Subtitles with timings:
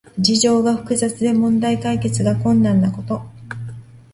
[0.17, 3.21] 事情が複雑で問題解決が困難なこと。